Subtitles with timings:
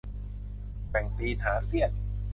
[0.87, 1.91] แกว่งตีนหาเสี้ยน